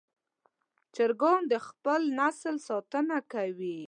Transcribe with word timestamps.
چرګان 0.95 1.41
د 1.51 1.53
خپل 1.67 2.01
نسل 2.19 2.55
ساتنه 2.67 3.17
کوي. 3.33 3.77